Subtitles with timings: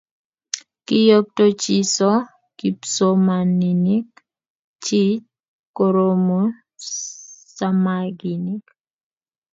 [0.85, 2.11] Kiiyokto chiso
[2.59, 4.09] kipsomaninik
[4.85, 5.23] chich
[5.75, 6.39] koromu
[7.55, 8.63] samakinik